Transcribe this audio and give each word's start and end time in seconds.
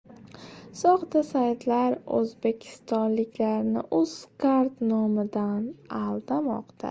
Soxta 0.77 1.19
saytlar 1.31 1.97
o‘zbekistonliklarni 2.21 3.83
“Uzcard” 3.99 4.79
nomidan 4.93 5.63
aldamoqda 6.01 6.79